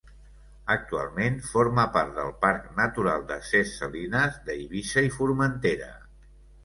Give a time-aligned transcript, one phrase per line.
[0.75, 5.93] Actualment forma part del Parc Natural de ses Salines d'Eivissa i Formentera.